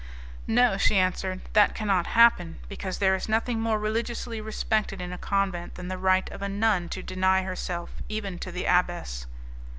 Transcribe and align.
"No," 0.47 0.77
she 0.77 0.97
answered, 0.97 1.41
"that 1.53 1.75
cannot 1.75 2.07
happen, 2.17 2.57
because 2.67 2.97
there 2.97 3.13
is 3.13 3.29
nothing 3.29 3.59
more 3.59 3.77
religiously 3.77 4.41
respected 4.41 4.99
in 4.99 5.13
a 5.13 5.17
convent 5.19 5.75
than 5.75 5.89
the 5.89 5.97
right 5.99 6.27
of 6.31 6.41
a 6.41 6.49
nun 6.49 6.89
to 6.89 7.03
deny 7.03 7.43
herself, 7.43 7.91
even 8.09 8.39
to 8.39 8.51
the 8.51 8.65
abbess. 8.65 9.27